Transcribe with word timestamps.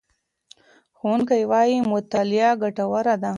ښوونکی 0.97 1.43
وایي 1.51 1.77
چې 1.83 1.87
مطالعه 1.91 2.49
ګټوره 2.63 3.15
ده. 3.23 3.29